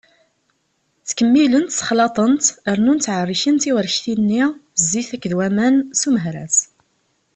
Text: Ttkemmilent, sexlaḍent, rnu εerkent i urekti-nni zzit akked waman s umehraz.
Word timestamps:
Ttkemmilent, 1.01 1.75
sexlaḍent, 1.77 2.43
rnu 2.77 2.93
εerkent 3.15 3.63
i 3.69 3.71
urekti-nni 3.77 4.43
zzit 4.81 5.09
akked 5.15 5.33
waman 5.37 5.75
s 5.99 6.01
umehraz. 6.09 6.55